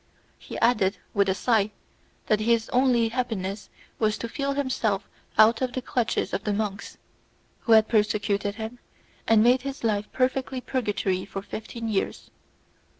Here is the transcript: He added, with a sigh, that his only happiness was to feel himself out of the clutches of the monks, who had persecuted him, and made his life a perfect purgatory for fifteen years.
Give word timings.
He 0.39 0.57
added, 0.61 0.97
with 1.13 1.29
a 1.29 1.35
sigh, 1.35 1.69
that 2.25 2.39
his 2.39 2.69
only 2.69 3.09
happiness 3.09 3.69
was 3.99 4.17
to 4.17 4.27
feel 4.27 4.53
himself 4.53 5.07
out 5.37 5.61
of 5.61 5.73
the 5.73 5.81
clutches 5.83 6.33
of 6.33 6.43
the 6.43 6.53
monks, 6.53 6.97
who 7.59 7.73
had 7.73 7.87
persecuted 7.87 8.55
him, 8.55 8.79
and 9.27 9.43
made 9.43 9.61
his 9.61 9.83
life 9.83 10.07
a 10.07 10.09
perfect 10.09 10.65
purgatory 10.65 11.23
for 11.23 11.43
fifteen 11.43 11.87
years. 11.87 12.31